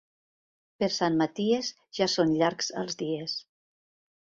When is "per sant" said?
0.83-1.17